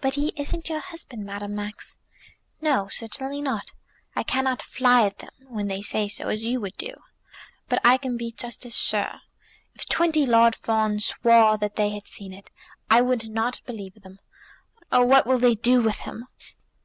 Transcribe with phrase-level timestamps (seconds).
[0.00, 1.98] "But he isn't your husband, Madame Max."
[2.60, 3.72] "No; certainly not.
[4.14, 6.92] I cannot fly at them, when they say so, as you would do.
[7.68, 9.22] But I can be just as sure.
[9.74, 12.48] If twenty Lord Fawns swore that they had seen it,
[12.88, 14.20] I would not believe them.
[14.92, 16.28] Oh, God, what will they do with him!"